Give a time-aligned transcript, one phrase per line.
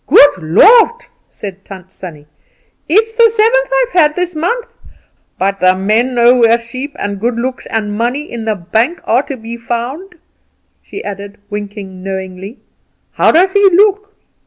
[0.07, 2.25] "Good Lord!" said Tant Sannie;
[2.89, 4.73] "it's the seventh I've had this month;
[5.37, 9.21] but the men know where sheep and good looks and money in the bank are
[9.21, 10.15] to be found,"
[10.81, 12.57] she added, winking knowingly.
[13.11, 14.15] "How does he look?"